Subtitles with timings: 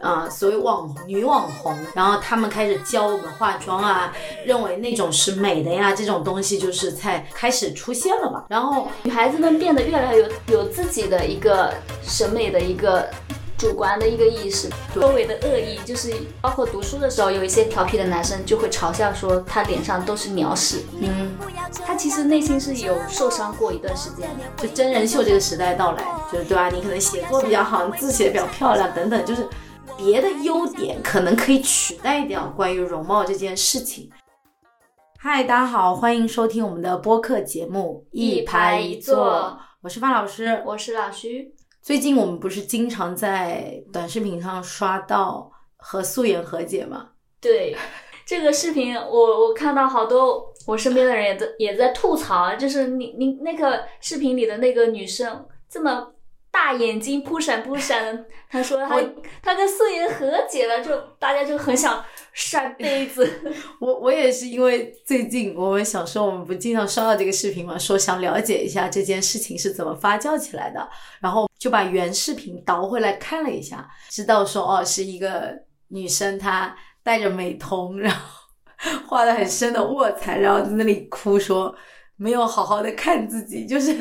[0.00, 4.12] 啊、所谓网女网红，然后他们开始教我们化妆啊，
[4.46, 8.44] 认为那种是美的呀，这种东西就是才开始出现了嘛。
[8.48, 13.08] 然后女孩子们变得越来越有自己的一个审美的一个
[13.58, 16.10] 主观的一个意识，周围的恶意就是
[16.40, 21.36] 包括读书的时候，有一些调皮的男生就会嘲笑说他脸上都是鸟屎，嗯，
[21.84, 24.44] 他其实内心是有受伤过一段时间的。
[24.56, 26.70] 就真人秀这个时代到来，就是对吧？
[26.70, 29.46] 你可能写作比较好，你字写得比较漂亮等等，就是
[30.02, 34.10] 别的优点可能可以取代掉关于容貌这件事情。
[35.18, 40.62] 嗨，大家好，欢迎收听我们的播客节目《一排一坐我是范老师。
[40.64, 47.10] 我是老徐，最近我们不是经常在短视频上刷到和素颜和解吗？
[47.38, 47.76] 对
[48.24, 56.10] 这个视频我，我看到好多我身边的人也在也在吐槽，就是你你那个视频里的那个女生这么
[56.52, 59.02] 大眼睛扑闪扑闪的，她说她我
[59.42, 63.28] 她跟素颜和解了，就大家就很想扇杯子。
[63.80, 70.88] 我我也是因为最近我们小时候我们不经常刷到这个视频嘛，说想了解一下这件事情是怎么发酵起来的，
[71.20, 75.56] 然后就把原视频倒回来看了一下，知道说哦是一个
[75.88, 78.20] 女生她戴着美瞳，然后
[79.06, 81.74] 画的很深的卧蚕，然后在那里哭说。
[82.20, 83.96] 没有好好的看自己， 就是，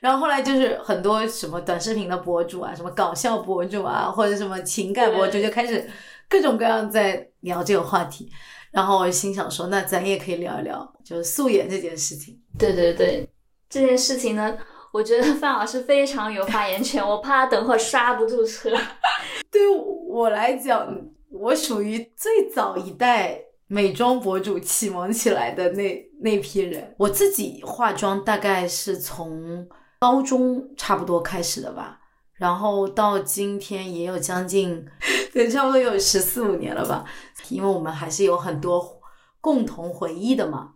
[0.00, 5.84] 然后后来就是很多什么短视频的博主啊，什么搞笑博主啊，或者什么情感博主，就开始
[6.28, 8.30] 各种各样在聊这个话题。
[8.70, 12.40] 然后我心想说，那咱也可以聊一聊，就是素颜这件事情。
[12.56, 13.28] 对对对，
[13.68, 14.56] 这件事情呢，
[14.92, 18.70] 我觉得范老师非常有发言权，我怕他等会儿刹不住车。
[19.50, 19.66] 对于
[20.08, 20.96] 我来讲，
[21.32, 26.94] 我属于最早一代美妆博主启蒙起来的那那批人。
[26.98, 29.66] 我自己化妆大概是从
[29.98, 31.98] 高中差不多开始的吧，
[32.34, 34.86] 然后到今天也有将近，
[35.32, 37.04] 对，差不多有十四五年了吧。
[37.48, 39.00] 因为我们还是有很多
[39.40, 40.72] 共同回忆的嘛。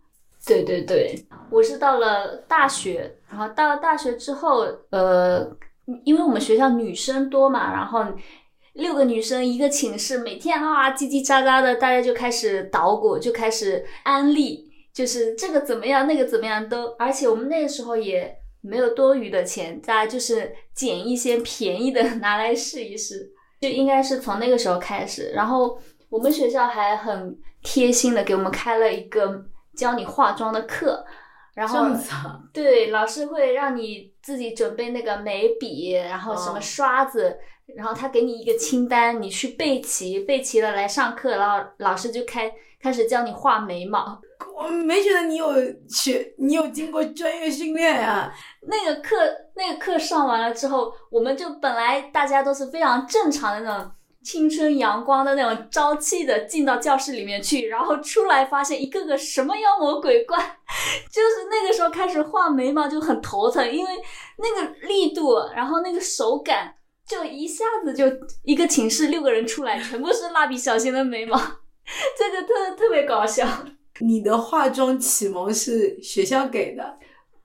[0.47, 1.15] 对对对，
[1.51, 5.47] 我是到了大学，然后到了大学之后，呃，
[6.05, 8.07] 因为我们学校女生多嘛，然后
[8.75, 25.79] 六个女生一个寝室，每天啊叽叽喳喳的，大家就开始捣鼓，就开始安利，就是这个怎么样，那个怎么样都，而且我们那个时候也没有多余的钱，大家就是捡一些便宜的 拿来试一试，就应该是从那个时候开始，然后
[26.09, 29.45] 我们学校还很贴心的给我们开了一个
[29.77, 31.05] 教你化妆的课，
[31.55, 31.87] 然后
[32.53, 37.39] 对老师会让你自己准备那个眉笔，然后什么哦刷子，
[37.77, 44.21] 然后他给你一个清单，你去备齐，备齐了来上课，然后老师就开开始教你画眉毛。
[44.57, 45.47] 我没觉得你有
[45.89, 48.33] 学，你有经过专业训练呀、
[48.63, 49.17] 那个课
[49.55, 53.91] 那个课上完了之后，我们就本来大家都是非常正常的那种
[54.23, 60.37] 青春阳光的那种朝气的进到教室里面去，然后出来发现一个个什么妖魔鬼怪，
[61.11, 63.91] 就是那个时候开始画眉毛就很头疼，因为
[64.37, 66.75] 那个力度，然后那个手感，
[67.11, 68.07] 就一下子就
[68.45, 71.37] 一个寝室六个人出来，全部是蜡笔小新的眉毛，
[72.17, 73.45] 这个特特别搞笑。
[73.99, 76.99] 你的化妆启蒙是学校给的，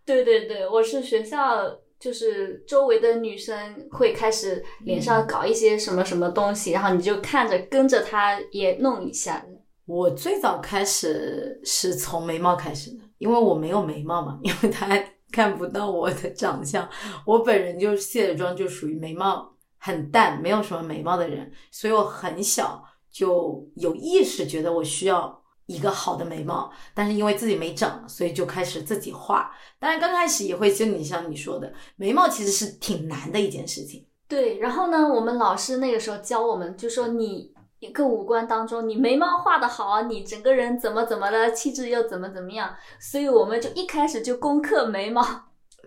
[0.06, 9.44] 对对对，我是学校，就是周围的女生会开始脸上搞一些什么什么东西，然后你就看着跟着她也弄一下。
[9.88, 14.88] 我最早开始是从眉毛开始的，因为我没有眉毛嘛，因为他
[15.32, 16.88] 看不到我的长相，
[17.26, 19.55] 我本人就卸了妆就属于眉毛
[19.86, 29.52] 很淡，没有什么眉毛的人，所以我很小就有意识觉得我需要一个好的眉毛，但是因为自己没长，所以就开始自己画。
[29.78, 34.08] 当然刚开始也会就你像你说的，眉毛其实是挺难的一件事情。
[34.28, 45.22] 对，然后呢，我们老师那个时候教我们，就说你一个五官当中，你眉毛画的好，你整个人怎么怎么的，气质又怎么怎么样，所以我们就一开始就攻克眉毛。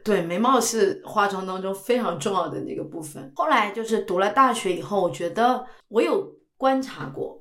[0.05, 3.33] 对，眉毛是化妆当中非常重要的那个部分。
[3.37, 7.41] 后来就是读了大学以后，我觉得我有观察过，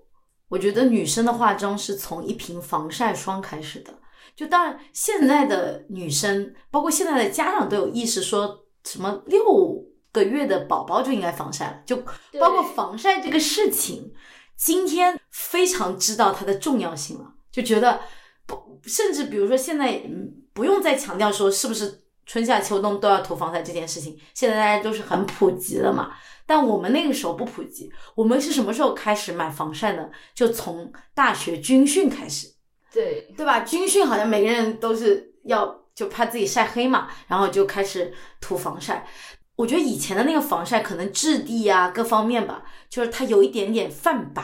[0.49, 3.93] 我觉得女生的化妆是从一瓶防晒霜开始的。
[4.35, 11.97] 就当然，现在的女生，包括现在的家长都有意识，说什么六个月的宝宝就应该防晒了，就
[12.39, 14.13] 包括防晒这个事情，
[14.55, 17.99] 今天非常知道它的重要性了，就觉得
[18.45, 26.11] 不，甚至比如说现在嗯不用再强调说是不是春夏秋冬都要涂防晒这件事情，现在大家都是很普及了嘛。
[26.45, 30.09] 但我们那个时候不普及，我们是什么时候开始买防晒呢？
[30.35, 32.47] 就从大学军训开始。
[32.91, 33.61] 对，对吧？
[33.61, 39.07] 军训好像每个人都是要就怕自己晒黑嘛，然后就开始涂防晒。
[39.55, 44.43] 我觉得以前的那个防晒可能质地啊各方面吧，就是它有一点点泛白。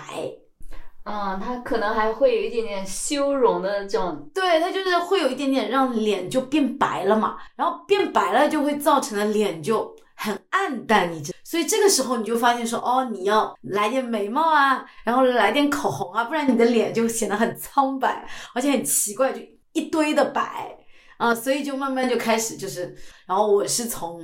[1.06, 19.42] 嗯，它可能还会有一点点修容的这种，对，它就是会有一点点让脸就变白了嘛，然后变白了就会造成了脸就很暗淡，你知，所以这个时候你就发现说，哦，你要来点眉毛啊，然后来点口红啊，不然你的脸就显得很苍白，而且很奇怪，就
[19.74, 20.78] 一堆的白
[21.18, 22.96] 啊，所以就慢慢就开始就是，
[23.28, 24.22] 然后我是从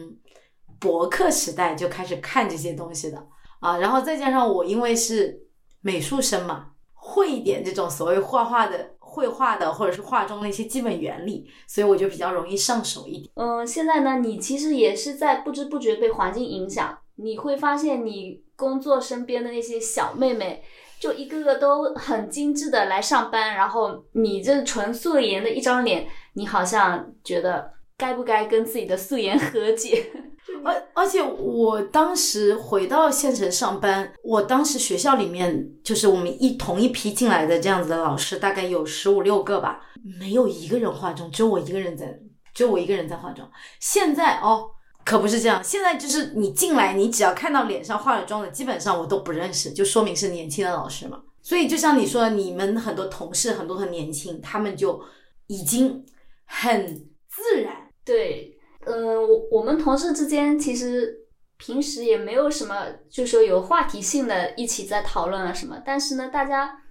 [0.79, 3.21] 博客时代就开始看这些东西的
[3.59, 5.48] 啊，然后再加上我因为是。
[5.81, 13.29] 美术生嘛，会一点这种所谓画画的、绘画的，或者是化妆的一些基本原理，所以我就比较容易上手一点。
[13.35, 20.61] 嗯，现在呢，你其实也是在不知不觉被环境影响，你会发现你工作身边的那些小妹妹，
[20.99, 30.11] 就一个个都很精致的来上班，然后你这纯素颜的一张脸，你好像觉得该不该跟自己的素颜和解？
[30.63, 39.81] 而而且我当时回到县城上班，我当时学校里面就是我们一同一批进来的这样子的老师，大概有十五六个吧，
[40.19, 42.19] 没有一个人化妆，只有我一个人在，
[42.53, 43.49] 只有我一个人在化妆。
[43.79, 44.71] 现在哦，
[45.05, 51.21] 可不是这样，现在就是你进来，你只要看到脸上化了妆的，基本上我都不认识，就说明是年轻的老师嘛。
[51.41, 55.01] 所以就像你说，你们很多同事很多很年轻，他们就
[55.47, 56.03] 已经
[56.45, 56.85] 很
[57.29, 57.78] 自然，
[58.09, 58.57] 对。
[58.85, 61.27] 嗯，我我们同事之间其实
[61.57, 65.79] 平时也没有什么，就说有话题性的一起在讨论啊什么。
[65.85, 66.81] 但是呢，大家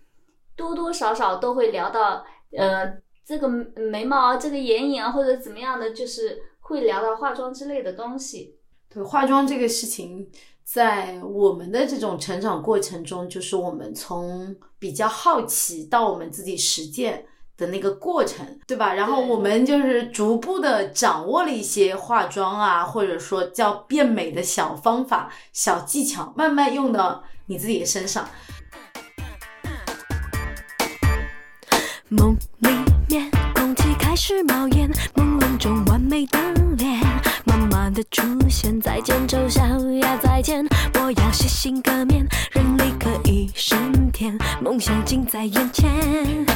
[0.54, 2.24] 多多少少都会聊到，
[2.56, 8.58] 呃，这个眉毛啊，这个眼影啊，或者怎么样的，就是会聊到化妆之类的东西。
[8.88, 10.30] 对，化妆这个事情，
[10.62, 17.26] 在我们的这种成长过程中，就是我们从比较好奇到我们自己实践。
[17.58, 18.94] 的那个过程，对吧？
[18.94, 28.26] 然后我们就是逐步的掌握了一些化妆啊，或者说叫变美的小方法、小技巧，慢慢用到你自己的身上。
[32.08, 32.70] 梦里
[33.08, 36.38] 面，空气开始冒烟，朦胧中完美的
[36.78, 37.00] 脸，
[37.44, 38.80] 慢慢的出现。
[38.80, 39.60] 再见，丑小
[40.00, 40.64] 鸭，再见，
[40.94, 46.46] 我要洗心革面，人力可以升天，梦想近在眼前。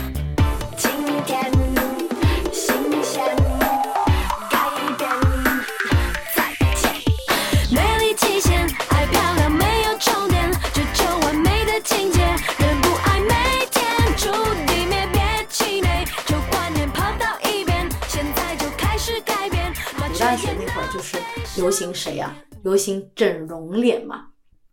[21.57, 22.35] 流行谁呀？
[22.65, 24.27] 流行整容脸嘛，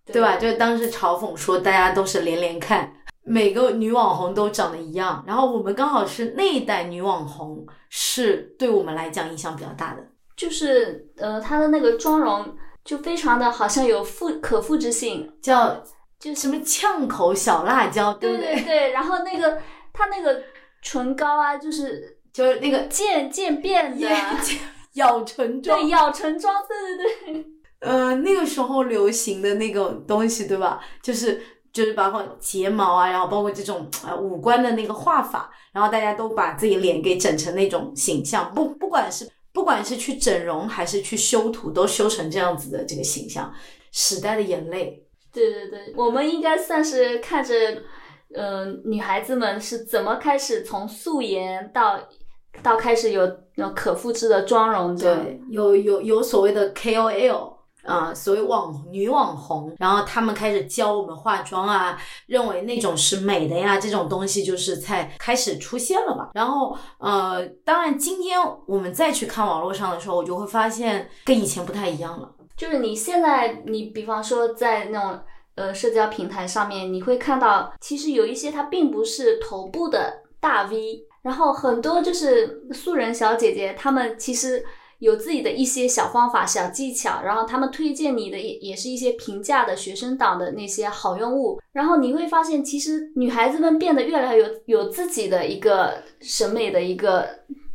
[0.06, 0.36] 对吧？
[0.38, 2.92] 就当时嘲讽说大家都是连连看。
[3.24, 10.04] 每个女网红都长得一样，然后我们刚好是那一代女网红，是对我们来讲影响比较大的。
[10.36, 15.84] 就是呃，她的那个妆容就非常的好像有复可复制性，叫
[16.20, 18.92] 就什么呛口小辣椒，对对对。
[18.92, 19.60] 然后那个
[19.94, 20.42] 她那个
[20.82, 24.10] 唇膏啊，就是就是那个渐渐变的
[24.94, 27.46] 咬唇妆，对咬唇妆，对对对。
[27.82, 30.82] 呃，那个时候流行的那个东西，对吧？
[31.04, 31.40] 就是。
[31.72, 43.54] 就是包括睫毛啊，然后包括这种呃五官的那个画法，然后大家都把自己脸给整成那种形象，不不管是不管是去整容还是去修图，都修成这样子的这个形象。
[43.92, 47.54] 时代的眼泪，对对对，我们应该算是看着，
[48.36, 52.00] 嗯，女孩子们是怎么开始从素颜到
[52.62, 53.28] 到开始有
[53.76, 57.59] 可复制的妆容，对，有有有所谓的 KOL。
[57.84, 66.30] 啊，所谓网女网红，然后他们开始教我们化妆啊，认为那种是美的呀，这种东西就是才开始出现了嘛。
[66.34, 72.30] 然后，呃，当然今天我们再去看网络上的时候，我就会发现跟以前不太一样了。
[72.58, 75.20] 就是你现在，你比方说在那种
[75.56, 84.66] 呃社交平台上面，你会看到，其实有一些它并不是头部的大 V，然后很多就是素人小姐姐，她们其实。
[85.00, 97.28] 有自己的一些小方法、小技巧，然后他们推荐你的也也是一些平价的学生党的那些好用物，然后你会发现，其实女孩子们变得越来越有有自己的一个审美的一个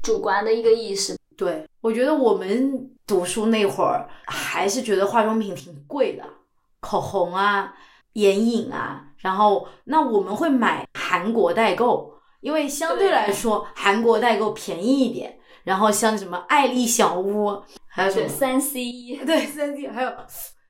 [0.02, 1.16] 主观的一个意识。
[1.36, 6.22] 对我觉得我们读书那会儿还是觉得化妆品挺贵的，
[6.80, 7.72] 口红啊、
[8.12, 12.12] 眼影啊，然后那我们会买韩国代购，
[12.42, 15.38] 因为相对来说韩国代购便宜一点。
[15.64, 20.12] 然后像什么爱丽小屋，还有什么三 C， 对三 C，还有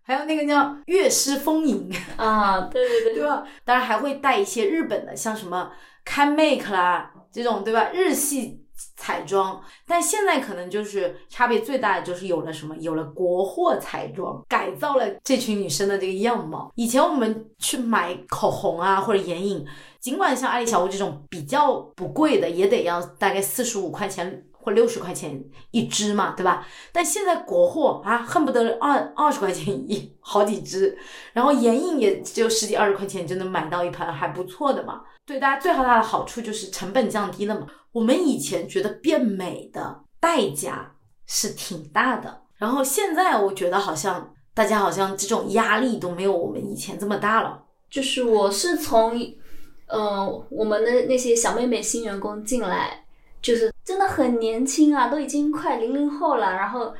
[0.02, 3.42] 还有那个叫乐师风吟啊，对对对， 对吧？
[3.64, 5.70] 当然还会带一些日本的，像什么
[6.04, 7.90] Can Make 啦这种，对吧？
[7.92, 8.60] 日系
[8.96, 16.70] 彩妆，但现在可能就是差别最大的就是有了什么，有了国货彩妆，改造了这群女生的这个样貌。
[16.74, 19.64] 以前我们去买口红啊或者眼影，
[20.00, 25.38] 尽管像爱丽小屋这种比较不贵的，也得要大概四十五块钱或六十块钱
[25.70, 26.66] 一支嘛，对吧？
[26.90, 30.96] 但现在国货啊，恨不得二二十块钱一好几支，
[31.34, 35.02] 然后眼影也就十几二十块钱就能买到一盘还不错的嘛。
[35.26, 37.66] 对大家最好大的好处就是成本降低了嘛。
[37.92, 40.94] 我们以前觉得变美的代价
[41.26, 47.62] 是挺大的，然后现在我觉得好像大家好像这种压力都没有我们以前这么大了。
[47.90, 49.16] 就是我是从，
[49.86, 53.03] 呃，我们的那些小妹妹新员工进来，
[53.44, 56.94] 就是真的很年轻啊，都已经快零零后了，然后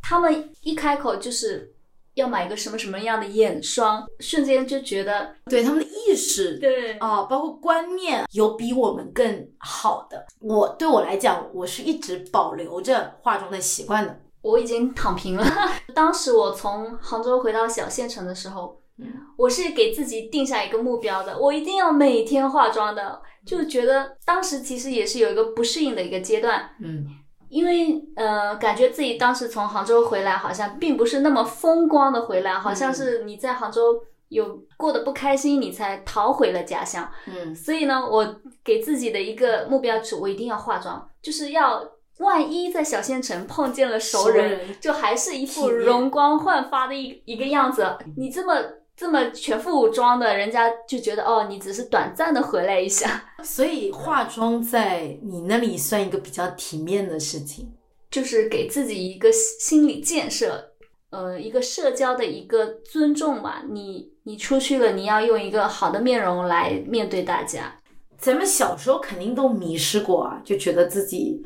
[0.00, 1.74] 他们一开口就是
[2.14, 10.24] 要买一个什么什么样的眼霜，瞬间就觉得对他们的意识，对啊、包括观念有比我们更好的。
[10.40, 14.18] 我对我来讲，我是一直保留着化妆的习惯的。
[14.40, 15.44] 我已经躺平了。
[15.94, 23.20] 当时我从杭州回到小县城的时候，嗯我是给自己定下一个目标的，我一定要每天化妆的。
[23.46, 27.06] 就觉得当时其实也是有一个不适应的一个阶段，嗯
[27.50, 37.08] 因为呃，感觉自己当时从杭州回来，好像并不是那么风光的回来，好像是你在杭州有过得不开心，你才逃回了家乡。
[37.28, 41.80] 嗯所以呢，我给自己的一个目标是，我一定要化妆，就是要
[42.18, 47.96] 万一在小县城碰见了熟人，熟人就还是一副容光焕发的一一个样子。
[48.16, 48.54] 你这么
[48.96, 57.72] 这么全副武装的，人家就觉得哦，你只是短暂的回来一下， 所以化妆在你那里算一个比较体面的事情。
[58.10, 60.70] 就是给自己一个心理建设。
[61.10, 67.76] 呃，一个社交的一个尊重吧，你你出去了，你要用一个好的面容来面对大家。
[68.16, 71.44] 咱们小时候肯定都迷失过啊，就觉得自己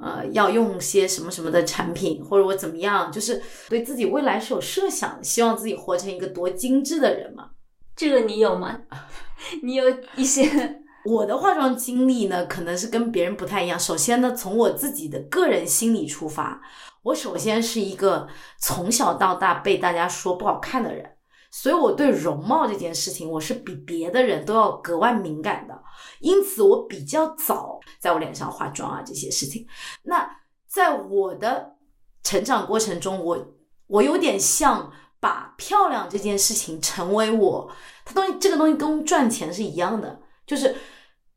[0.00, 7.50] 呃要用些什么什么的产品，或者我怎么样，就是对自己未来是有设想，希望自己活成一个多精致的人嘛。
[7.94, 8.80] 这个你有吗？
[9.62, 9.84] 你有
[10.16, 13.78] 一些 我的化妆经历呢，可能是跟别人不太一样。
[13.78, 16.60] 首先呢，从我自己的个人心理出发，
[17.02, 18.28] 我首先是一个
[18.58, 21.10] 从小到大被大家说不好看的人，
[21.50, 25.82] 所以我对容貌这件事情，我是比别的人都要格外敏感的。
[26.20, 29.66] 因此，我比较早在我脸上化妆啊这些事情。
[30.04, 31.76] 那在我的
[32.22, 33.54] 成长过程中，我
[33.88, 37.70] 我有点像把漂亮这件事情成为我，
[38.04, 40.76] 它东西这个东西跟赚钱是一样的，就是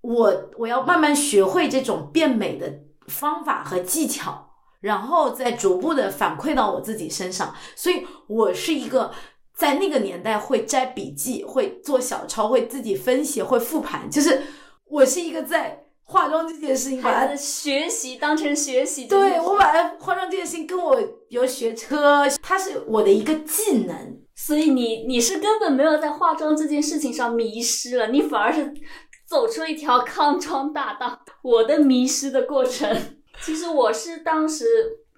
[0.01, 2.72] 我我要慢慢学会这种变美的
[3.08, 7.55] 方法和技巧，然后再逐步的反馈到我自己身上。
[7.75, 9.12] 所以我是一个
[9.63, 14.41] 在那个年代会摘笔记、会做小抄、会自己分析、会复盘，就是
[14.89, 24.20] 我是一个在化妆这件事情把它学习当成学习，对我把它化妆这件事情跟我有学车，它是我的一个技能。
[24.36, 28.74] 所以你你是根本没有在化妆这件事情上迷失了，你反而是
[29.25, 31.17] 走出一条康庄大道。
[31.41, 34.65] 我的迷失的过程， 其实我是当时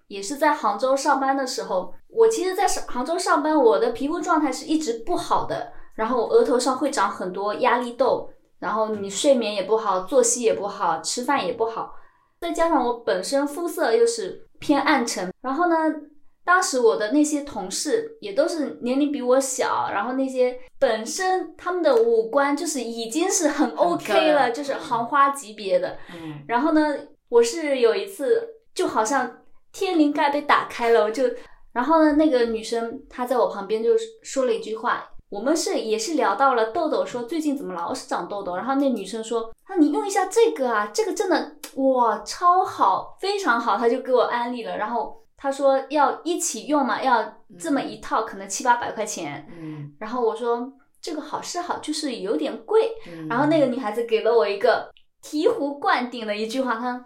[0.07, 8.29] 也是在杭州上班的时候，我其实，在上杭州上班，我的皮肤状态是一直不好的，然后我额头上会长很多压力痘，
[8.59, 11.93] 然后你睡眠也不好，作息也不好，吃饭也不好，
[12.39, 15.75] 再加上我本身肤色又是偏暗沉，然后呢。
[16.47, 25.97] 当时我的那些同事也都是年龄比我小，然后那些本身他们的五官就是已经是很 OK 了，就是行花级别的。
[26.13, 26.95] 嗯然后呢，
[27.29, 29.39] 我是有一次就好像
[29.73, 31.23] 天灵盖被打开了，我就，
[31.75, 33.91] 然后呢，那个女生她在我旁边就
[34.23, 49.93] 说了一句话，我们是也是聊到了痘痘，说最近怎么老是长痘痘，然后那女生说，啊你用一下这个啊，这个真的哇超好，非常好，她就给我安利了，然后她说要一起用嘛，要这么一套可能七八百块钱，嗯。
[49.99, 53.27] 然后我说这个好是好，就是有点贵，嗯。
[53.27, 54.89] 然后那个女孩子给了我一个
[55.21, 57.05] 醍醐灌顶的一句话，她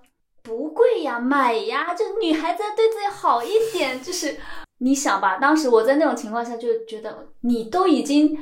[0.49, 4.35] 不贵呀，买呀，就女孩子要对自己好一点， 就是
[4.79, 8.37] 你想吧，当时我在那种情况下就觉得你都已经。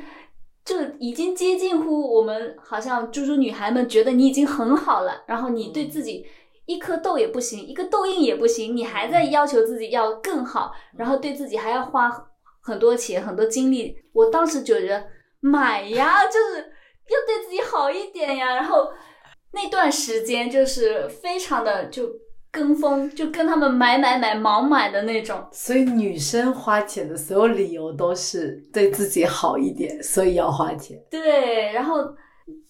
[0.64, 6.26] 就已经接近乎我们好像猪猪女孩们觉得你已经很好了，然后你对自己
[6.66, 12.12] 一颗痘也不行，一个痘印也不行，你还在要求自己要更好，然后对自己还要花
[12.60, 13.96] 很多钱很多精力。
[14.12, 15.02] 我当时就觉得
[15.40, 18.54] 买呀，就是要对自己好一点呀。
[18.54, 18.90] 然后
[19.52, 22.08] 那段时间就是非常的就
[22.50, 25.46] 跟风，就跟他们买买买盲买的那种。
[25.52, 30.98] 所以女生花钱的所有理由都是对自己好一点，所以要花钱。
[31.10, 31.96] 对，然后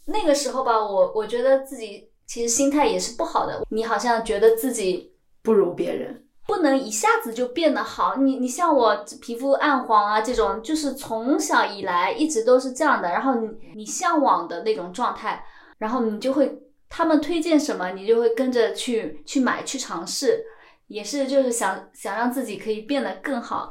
[0.07, 3.63] 那个时候吧，我我觉得自己其实心态也是不好的。
[3.71, 8.17] 你好像觉得自己不如别人，不能一下子就变得好。
[8.17, 13.09] 你你像我皮肤暗黄啊这种，就是从小以来一直都是这样的。
[13.09, 15.45] 然后你你向往的那种状态，
[15.79, 16.59] 然后你就会
[16.89, 20.45] 他们推荐什么，你就会跟着去去买去尝试，
[20.89, 23.71] 也是就是想想让自己可以变得更好。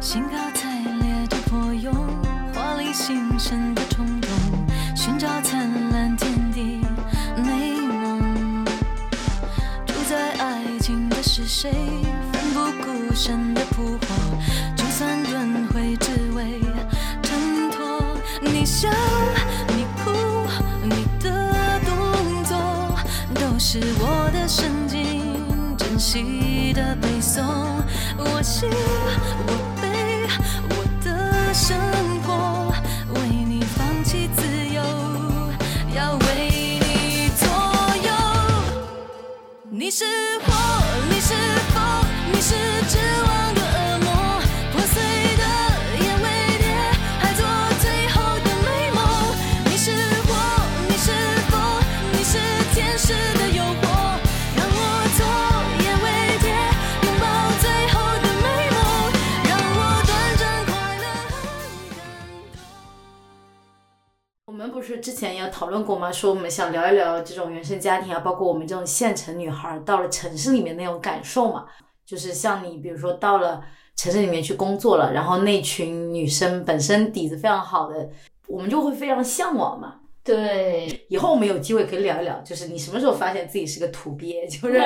[0.00, 0.68] 兴高采
[1.02, 1.92] 烈的破蛹，
[2.54, 4.30] 华丽新生的冲动，
[4.96, 6.80] 寻找灿烂天地
[7.36, 8.64] 美梦。
[9.86, 11.70] 主宰爱情的是谁？
[12.32, 13.98] 奋不顾身的扑火，
[14.74, 16.58] 就算轮回，只为
[17.22, 18.00] 挣脱。
[18.40, 18.88] 你笑，
[23.62, 27.44] 是我的神经，珍惜的背诵。
[28.16, 28.70] 我心，
[29.46, 29.52] 我
[29.82, 30.26] 悲，
[30.70, 30.74] 我
[31.04, 31.78] 的生
[32.22, 32.72] 活，
[33.20, 34.42] 为你放弃自
[34.74, 34.82] 由，
[35.94, 37.46] 要为你左
[38.02, 38.10] 右。
[39.68, 40.06] 你是
[65.00, 66.12] 之前也讨论过嘛？
[66.12, 71.66] 说我们想聊一聊这种原生家庭啊，包括我们这种县城女孩儿到了城市里面那种感受嘛。
[72.06, 73.62] 就是像你，比如说到了
[73.96, 78.10] 城市里面去工作了，然后那群女生本身底子非常好的，
[78.48, 79.94] 我们就会非常向往嘛。
[80.22, 84.46] 对，以后我们有机会可以聊一聊，就是你什么时候发现自己是个土鳖？
[84.48, 84.80] 就是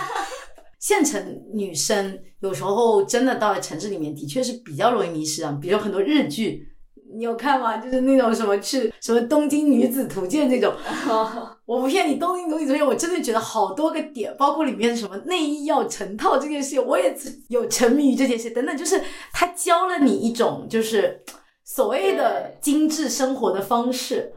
[0.78, 5.58] 县城女生有时候真的到了城市里面，的确是比较容易迷失啊。
[5.60, 6.69] 比如很多日剧，
[7.14, 7.76] 你有看吗？
[7.78, 10.72] 就是那种什么去什么东京女子图鉴这种，
[11.66, 17.16] 我不骗你，东京女子图鉴我真的觉得好多个点，包括里面什么内衣要成套这件事，我也
[17.48, 19.00] 有沉迷于这件事等等，就是
[19.32, 21.22] 他教了你一种就是
[21.64, 24.32] 所谓的精致生活的方式。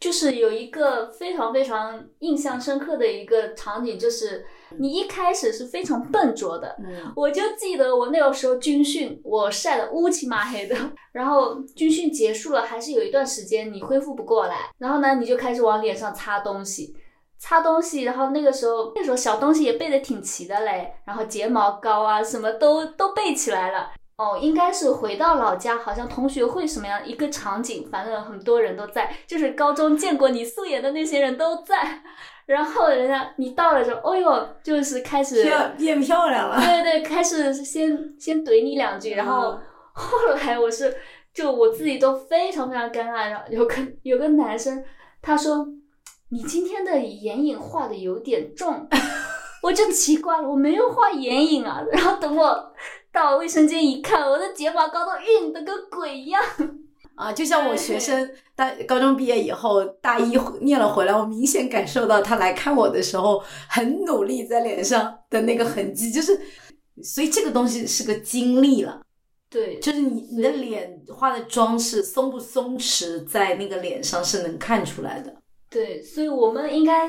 [0.00, 4.46] 就是有一个非常非常印象深刻的一个场景，就是
[4.78, 10.76] 你一开始是非常笨拙的，嗯， 我就记得我那个时候军训，我晒得乌漆嘛黑的，
[11.12, 16.94] 然后军训结束了，还是有一段时间你恢复不过来，然后呢，你就开始往脸上擦东西，
[17.38, 23.90] 擦东西，然后那个时候那时候小东西也备的挺齐的嘞，然后睫毛膏啊什么都都备起来了。
[24.18, 32.02] 哦，应该是回到老家，好像同学会什么样一个场景，反正很多人都在，就是高中见过你素颜的那些人都在，
[32.46, 36.60] 然后人家你到了之后，哦呦，就是开始漂变漂亮了。
[36.60, 39.60] 对对，开始先先怼你两句，然后嗯
[39.94, 40.96] 后来我是
[41.32, 44.82] 就我自己都非常非常尴尬，然后有个有个男生
[45.22, 45.64] 他说
[46.30, 48.88] 你今天的眼影画的有点重，
[49.62, 52.72] 我就奇怪了，我没有画眼影啊，然后等我
[53.12, 56.42] 到卫生间一看，我的睫毛膏都晕的跟鬼一样，
[57.14, 66.38] 啊，就像我学生大高中毕业以后，大一念了回来，我明显感受到他来看我的时候很努力在脸上的那个痕迹，就是，
[67.02, 69.02] 所以这个东西是个经历了，
[69.50, 75.34] 对，就是你你的脸化的妆是松不松弛，在那个脸上是能看出来的。
[75.70, 77.08] 对，所以我们应该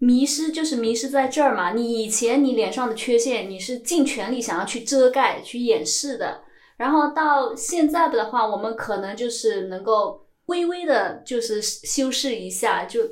[0.00, 1.72] 迷失，就是迷失在这儿嘛。
[1.72, 6.40] 你以前你脸上的缺陷，你是尽全力想要去遮盖、去掩饰的，
[6.78, 13.02] 然后到现在的话，我们可能就是能够微微的，就是修饰一下，就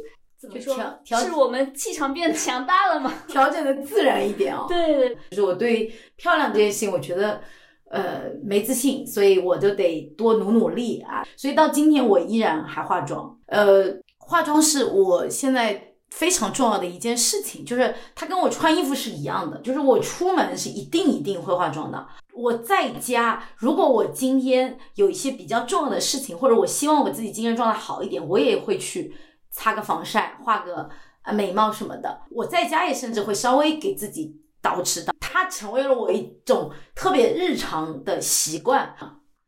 [0.40, 3.12] 怎么说调，调是我们气场变强大了嘛？
[3.28, 4.64] 调整的自然一点哦。
[4.70, 7.40] 对对就是我对漂亮这件事情，我觉得
[7.90, 11.22] 呃没自信，所以我就得多努努力啊。
[11.36, 22.06] 所以到今天我依然还化妆，呃，化妆是我现在非常重要的一件事情，就是它跟我穿衣服是一样的，就是我出门是一定一定会化妆的。
[22.32, 29.14] 我在家，如果我今天有一些比较重要的事情，或者我希望我自己精神状态好一点，我也会去
[29.50, 30.88] 擦个防晒，画个
[31.22, 32.22] 呃眉毛什么的。
[32.30, 38.94] 我在家也甚至会稍微给自己捯饬的，它成为了我一种特别日常的习惯。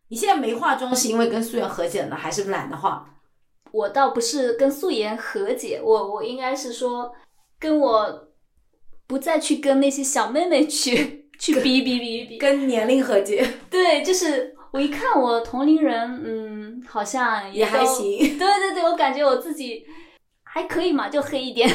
[0.08, 3.08] 你现在没化妆是因为跟素颜和解了呢，还是懒得化？
[3.72, 7.12] 我倒不是跟素颜和解，我我应该是说，
[7.58, 8.28] 跟我
[9.06, 18.18] 不再去跟那些小妹妹去 去比比比比，跟年龄和解对，就是我一看我同龄人，嗯，好像也还行。
[18.18, 19.84] 对对对，我感觉我自己
[20.44, 21.68] 还可以嘛，就黑一点。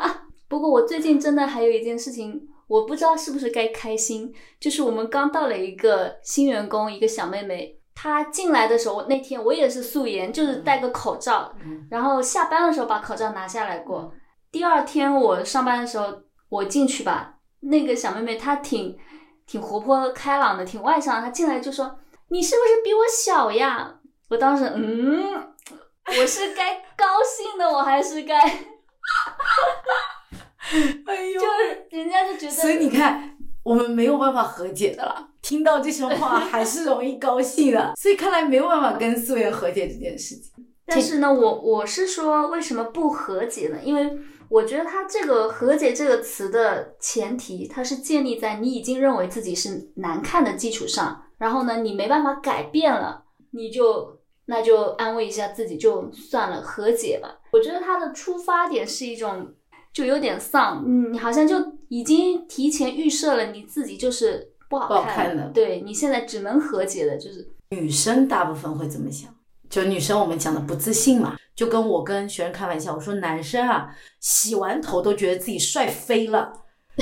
[0.48, 14.12] 不过我最近真的还有一件事情，我不知道是不是该开心，就是我们刚到了一个新员工，一个小妹妹，他进来的时候，那天我也是素颜，就是戴个口罩，嗯然后下班的时候把口罩拿下来过。
[14.50, 18.98] 第二天我上班的时候，我进去吧，那个小妹妹她挺
[19.46, 21.22] 挺活泼开朗的，挺外向的。
[21.22, 23.94] 她进来就说：“你是不是比我小呀？”
[24.28, 25.54] 我当时嗯，
[26.06, 28.40] 我是该高兴的，我还是该
[31.06, 35.28] 哎呦就是人家就觉得，所以你看，我们没有办法和解的了。
[35.40, 40.52] 听到这些话还是容易高兴的， 所以看来没有办法跟素颜和解这件事情。
[40.86, 43.78] 但是呢，我我是说，为什么不和解呢？
[43.82, 57.40] 因为我觉得它这个“和解”这个词的前提，它是建立在你已经认为自己是难看的基础上，然后呢，你没办法改变了，你就那就安慰一下自己，就算了，和解吧。
[57.52, 59.54] 我觉得它的出发点是一种，
[59.92, 61.56] 就有点丧，嗯，你好像就
[61.88, 69.34] 已经提前预设了你自己就是不好看看的对你现在只能和解的，就是女生大部分会怎么想，
[69.68, 76.52] 就女生我们讲的不自信嘛，就跟我跟学生开玩笑，我说男生啊，洗完头都觉得自己帅飞了。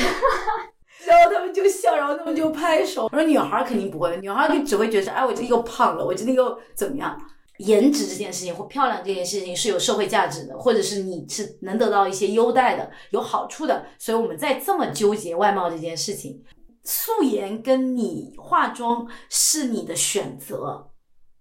[1.06, 3.04] 然后他们就笑，然后他们就拍手。
[3.04, 7.18] 我说女孩儿肯定不会，女孩儿就只会觉得，哎，我这里又胖了，我这里又怎么样？
[7.60, 16.42] 颜值这件事情或漂亮这件事情是有社会价值的，或者是你是能得到一些优待的、有好处的，所以我们在这么纠结外貌这件事情。
[16.82, 20.90] 素颜跟你化妆是你的选择，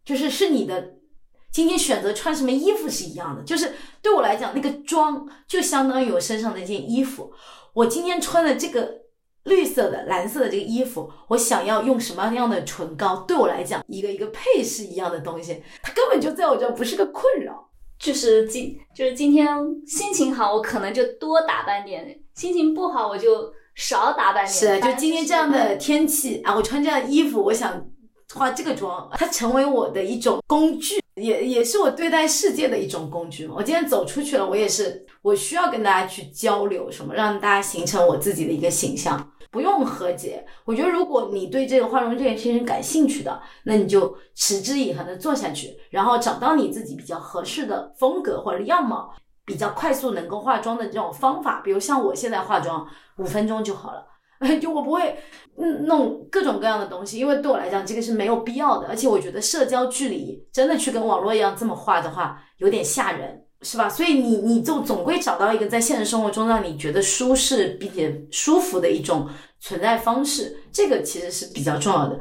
[0.03, 0.95] 就是是你的
[1.51, 3.41] 今天选择穿什么衣服是一样的。
[3.43, 7.31] 就是对我来讲，那个妆就相当于我身上的一件衣服。
[7.73, 8.91] 我今天穿的这个
[9.49, 17.67] 绿色的、蓝色的这个衣服，我想要用什么样的唇膏，对我来讲，一个一个配饰一样的东西，它根本就在我这儿不是个困扰。
[17.99, 19.45] 就是今就是今天
[19.85, 22.01] 心情好，我可能就多打扮点；
[22.33, 24.47] 心情不好，我就少打扮点。
[24.47, 27.85] 是，就今天这样的天气啊，我穿这样的衣服，我想
[28.33, 33.55] 化这个妆，它成为我的一种工具，也也是我对待世界的一种工具嘛。
[33.57, 39.33] 我今天走出去了，我也是，我需要跟大家去交流什么，让大家形成我自己的一个形象。
[39.51, 49.13] 不用和解，我觉得如果你对这个化妆这件事情感兴趣的，那你就持之以恒的做下去，然后找到你自己比较合适的风格或者样貌，
[49.45, 51.61] 比较快速能够化妆的这种方法。
[51.61, 54.05] 比如像我现在化妆五分钟就好了，
[54.61, 55.17] 就我不会
[55.57, 63.45] 嗯弄各种各样的东西，因为对我来讲这个是没有必要的，而且我觉得社交距离真的去跟网络一样这么画的话，有点吓人。
[63.61, 63.89] 是吧？
[63.89, 69.27] 所以你你就总归找到一个在现实生活中让你觉得舒适并且舒服的一种
[69.59, 72.17] 存在方式，这个其实是比较重要的。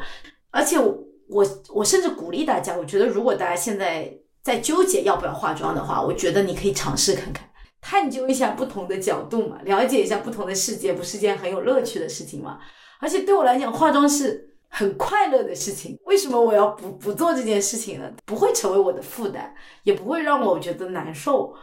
[0.50, 0.98] 而且我
[1.28, 7.48] 我我甚至鼓励大家，我觉得如果大家现在在纠结要不要化妆的话，我觉得你可以尝试看看，
[7.80, 12.58] 探究一下不同的角度嘛，了解一下不同的世界，不是件很有乐趣的事情吗？
[13.00, 14.47] 而且对我来讲，化妆是。
[14.68, 18.10] 很快乐的事情，为什么我要不不做这件事情呢？
[18.24, 21.54] 不会成为我的负担，也不会让我觉得难受。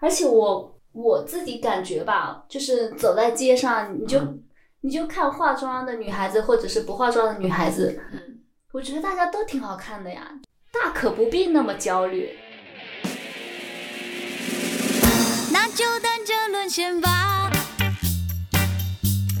[0.00, 4.40] 而且我我自己感觉吧，就是走在街上，你就、嗯
[4.84, 8.40] 你就看化妆的女孩子，或者是不化妆的女孩子，嗯，
[8.70, 10.30] 我觉得大家都挺好看的呀，
[10.70, 12.28] 大可不必那么焦虑。
[15.50, 17.50] 那就等着沦陷吧。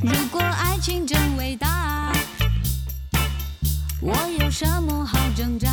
[0.02, 1.83] 如果爱情真伟大，
[4.06, 5.66] 我有什么好挣扎？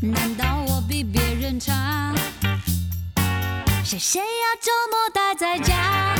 [0.00, 2.14] 难道我比别人差？
[3.82, 6.14] 谁谁要周末待在家，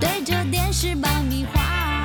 [0.00, 2.02] 对着电视爆米花，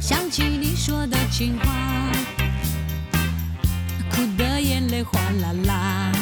[0.00, 1.72] 想起你说的情话。
[4.10, 6.12] 哭的眼泪哗啦啦。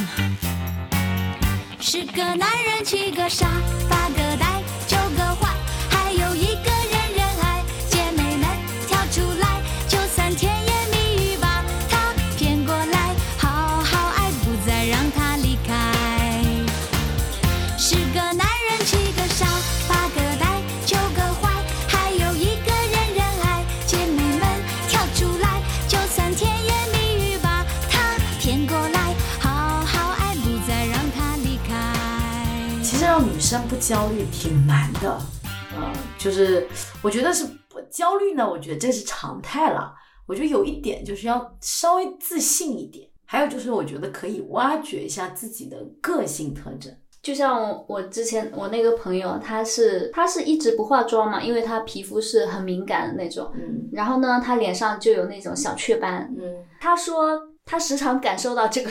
[1.81, 3.49] 十个男人七个傻，
[3.89, 4.20] 八个
[33.51, 35.11] 生不焦虑挺难的，
[35.75, 36.69] 呃，就是
[37.03, 39.93] 我觉得是不焦虑呢，我觉得这是常态了。
[40.29, 46.97] 我觉得有一点就是要稍微自信一点，还有就是我觉得可以挖掘一下自己的个性特征。
[47.21, 53.51] 就像我我之前我那个朋友，他是他是一直不化妆嘛，因为他皮肤是很敏感的那种。
[53.57, 56.33] 嗯然后呢，他脸上就有那种小雀斑。
[56.39, 58.89] 嗯他说他时常感受到这个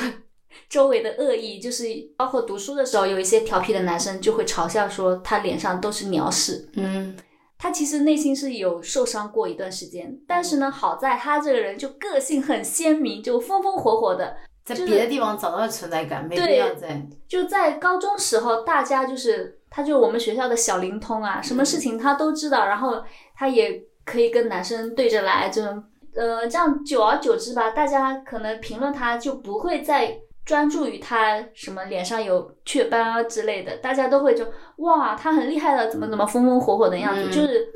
[0.70, 1.86] 周围的恶意，就是
[2.18, 6.70] 包括读书的时候，有一些调皮的男生就会嘲笑说他脸上都是鸟屎。
[6.74, 7.16] 嗯
[7.62, 14.34] 他其实内心是有受伤过一段时间，但是呢，好在他这个人就个性很鲜明，就风风火火的，
[14.64, 17.06] 在别的地方找到存在感，没对必要在。
[17.28, 23.04] 就在高中时候，大家就是他就是我们学校的小灵通啊，什么事情他都知道，然后
[23.36, 25.84] 他也可以跟男生对着来，这种
[26.16, 30.18] 呃，这样久而久之吧，大家可能评论他就不会再
[30.50, 34.44] 专注于他什么脸上有雀斑啊之类的，大家都会就
[34.78, 37.32] 哇，他很厉害的，怎么怎么风风火火的样子，嗯。
[37.32, 37.68] 就是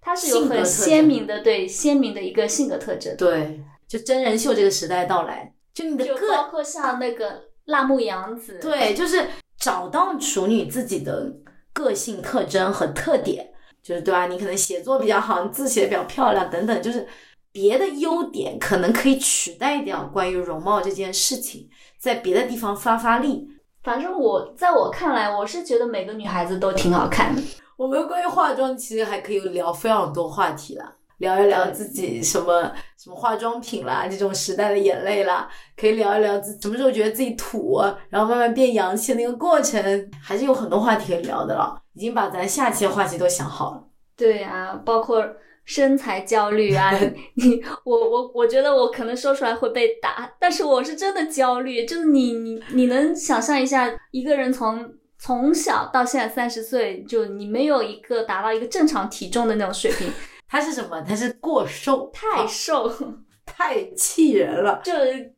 [0.00, 9.26] 他是有很鲜明的对鲜明的一个性格特征，对，就真人秀这个时代到来，就你的就个包括像那个辣目洋子，对，就是
[9.58, 11.30] 找到处女自己的
[11.74, 13.50] 个性特征和特点，
[13.82, 14.28] 就是对吧？
[14.28, 17.06] 你可能写作比较好，你字写的比较漂亮等等，就是
[17.52, 21.68] 别的优点可能可以取代掉关于容貌这件事情，
[22.04, 23.48] 在别的地方发发力。
[23.82, 27.40] 反正我在我看来，我是觉得每个女孩子都挺好看的。
[27.78, 41.80] 我们关于化妆其实还可以聊非常多话题啦，聊一聊自己什么什么化妆品啦，这种时代的眼泪啦，可以聊一聊自什么时候觉得自己土，然后慢慢变洋气的那个过程，还是有很多话题可以聊的了。
[41.94, 43.82] 已经把咱下期的话题都想好了。
[44.14, 45.26] 对啊，包括
[45.64, 46.92] 身材焦虑啊，
[47.34, 51.84] 你我我我觉得我可能说出来会被打，但是我是真的焦虑。
[51.84, 60.10] 就是你你你能想象一下，一个人从从小到现在三十岁，就你没有一个达到一个正常体重的那种水平，
[60.48, 61.00] 他是什么？
[61.02, 62.92] 他是过瘦，太瘦，
[63.46, 64.80] 太气人了。
[64.84, 64.92] 就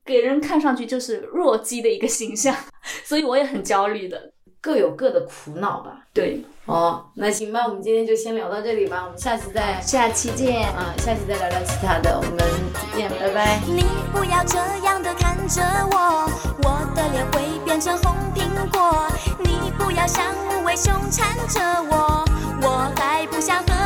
[0.05, 2.55] 给人看上去就是弱鸡的一个形象，
[3.05, 4.33] 所以我也很焦虑的。
[4.61, 6.05] 各有各的苦恼吧。
[6.13, 10.67] 对，哦，那行吧，我们今天就先聊到这里吧，我们下期再下期见。
[10.71, 12.45] 啊、下期再聊聊其他的，我们再
[12.99, 13.61] 见，拜拜。
[13.67, 16.29] 你不要这样的看着我，
[16.65, 19.07] 我的脸会变成红苹果。
[19.39, 22.25] 你不要像无尾熊缠着我，
[22.63, 23.86] 我还不想和